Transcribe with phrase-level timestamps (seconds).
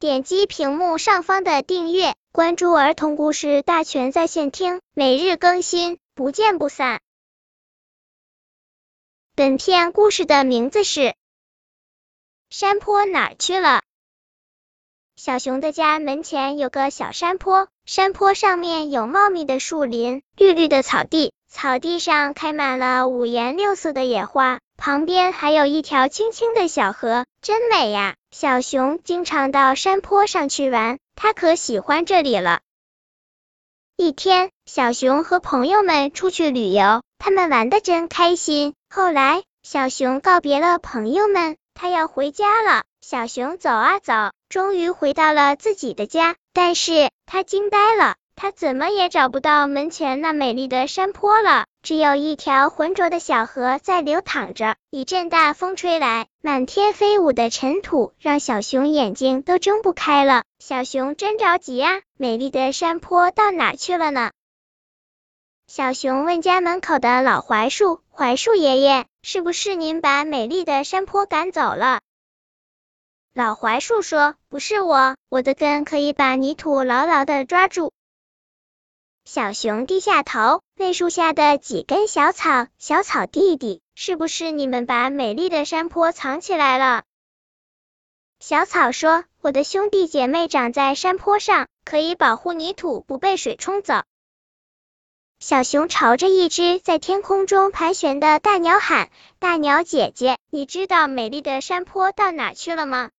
[0.00, 7.00] 点击屏幕上方的订阅，关注儿童故事大全在线听，每日更新，不见不散。
[9.34, 11.00] 本片故事的名字是
[12.48, 13.78] 《山坡哪儿去了》。
[15.16, 24.60] 小熊的家门前有个小山坡，山坡上面有茂密的树林，绿绿的草地，草地上开满了五颜六色的野花。
[24.78, 28.14] 旁边还有一条清清的小河，真美呀！
[28.30, 32.60] 小熊经常到山坡上去玩，它可喜欢这里了。
[33.96, 38.74] 一天，小熊和朋友们出去旅游，他们玩的真开心。
[38.88, 42.84] 后来，小熊告别了朋友们，他要回家了。
[43.00, 44.12] 小熊走啊走，
[44.48, 48.14] 终于回到了自己的家，但是他惊呆了。
[48.40, 54.76] 他怎么也找不到门前那美丽的山坡了，只有一条浑浊的小河在流淌着。
[54.90, 60.44] 一阵大风吹来，满天飞舞的尘土让小熊眼睛都睁不开了。
[60.60, 64.30] 小熊真着急啊，美丽的山坡到哪去了呢？
[65.66, 72.02] 小熊问家门口的老槐树：“槐树爷爷，是不是您把美丽的山坡赶走了？”
[73.34, 77.90] 老槐树说：“不是我，我的根可以把泥土牢牢的抓住。”
[79.30, 87.04] 小熊低下头，问树下的几根小草：“小草弟弟，是不是你们把美丽的山坡藏起来了？”
[88.40, 94.00] 小草说：“我的兄弟姐妹长在山坡上，可以保护泥土不被水冲走。”
[95.40, 103.10] 小熊朝着一只在天空中盘旋的大鸟喊：“大鸟姐姐，你知道美丽的山坡到哪去了吗？”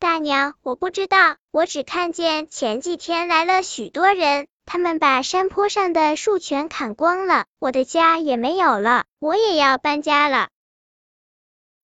[0.00, 10.48] 大鸟：“我不知道，我只看见前几天来了许多人。”他们把山坡上的树全砍光了，我的家也没有了，我也要搬家了。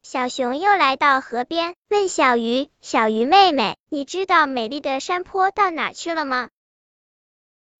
[0.04, 6.48] 小熊又来到河边，问小鱼：“小鱼妹妹，你知道美丽的山坡到哪去了吗？”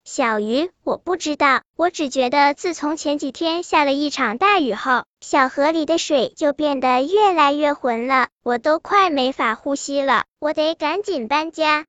[0.03, 11.87] 小鱼：“我不知道，我只觉得自从前几天下了一场大雨后，小河里的水就变得越来越浑了，我都快没法呼吸了，我得赶紧搬家。”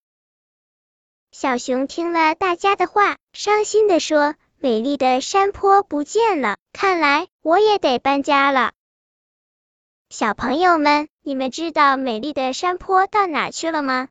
[1.32, 8.72] 小熊听了大家的话，伤心的说：“美丽的山坡不见了，看来我也得搬家了。”
[10.10, 14.08] 小朋友们，你们知道美丽的山坡到哪去了吗？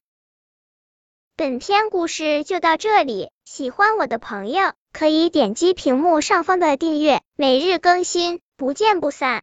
[1.37, 9.35] 本篇故事就到这里，喜欢我的朋友可以点击屏幕上方的订阅，每日更新，不见不散。